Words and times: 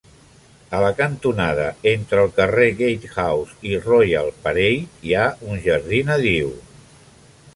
A 0.77 0.77
la 0.83 0.87
cantonada 0.99 1.67
entre 1.91 2.23
el 2.27 2.31
carrer 2.39 2.69
Gatehouse 2.79 3.61
i 3.73 3.77
Royal 3.83 4.31
Parade 4.47 5.07
hi 5.11 5.15
ha 5.17 5.27
un 5.51 5.63
jardí 5.67 6.01
nadiu. 6.11 6.53